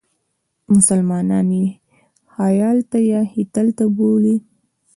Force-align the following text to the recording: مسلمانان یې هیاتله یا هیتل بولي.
مسلمانان 0.75 1.49
یې 1.59 1.67
هیاتله 2.37 2.99
یا 3.11 3.21
هیتل 3.33 3.67
بولي. 3.95 4.35